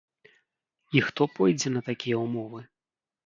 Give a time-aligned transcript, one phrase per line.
[0.99, 2.65] І хто пойдзе на такія ўмовы?